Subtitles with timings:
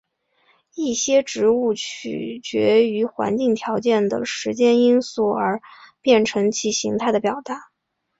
[0.73, 5.63] 一些植物取决于环境条件的时间因素而改
[6.01, 7.69] 变其形态的表达。